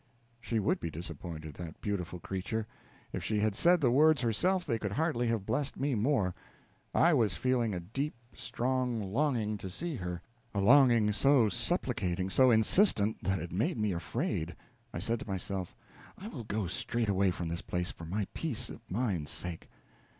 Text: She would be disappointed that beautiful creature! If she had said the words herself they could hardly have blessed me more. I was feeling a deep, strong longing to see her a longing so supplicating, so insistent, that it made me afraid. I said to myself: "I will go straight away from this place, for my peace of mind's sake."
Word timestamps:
She 0.39 0.57
would 0.59 0.79
be 0.79 0.89
disappointed 0.89 1.53
that 1.57 1.79
beautiful 1.79 2.17
creature! 2.19 2.65
If 3.13 3.23
she 3.23 3.37
had 3.37 3.53
said 3.53 3.81
the 3.81 3.91
words 3.91 4.23
herself 4.23 4.65
they 4.65 4.79
could 4.79 4.93
hardly 4.93 5.27
have 5.27 5.45
blessed 5.45 5.79
me 5.79 5.93
more. 5.93 6.33
I 6.91 7.13
was 7.13 7.35
feeling 7.37 7.75
a 7.75 7.79
deep, 7.79 8.15
strong 8.33 8.99
longing 9.13 9.59
to 9.59 9.69
see 9.69 9.97
her 9.97 10.23
a 10.55 10.59
longing 10.59 11.13
so 11.13 11.49
supplicating, 11.49 12.31
so 12.31 12.49
insistent, 12.49 13.21
that 13.23 13.37
it 13.37 13.51
made 13.51 13.77
me 13.77 13.91
afraid. 13.91 14.55
I 14.91 14.97
said 14.97 15.19
to 15.19 15.27
myself: 15.27 15.75
"I 16.17 16.29
will 16.29 16.45
go 16.45 16.65
straight 16.65 17.07
away 17.07 17.29
from 17.29 17.49
this 17.49 17.61
place, 17.61 17.91
for 17.91 18.05
my 18.05 18.25
peace 18.33 18.71
of 18.71 18.81
mind's 18.89 19.29
sake." 19.29 19.69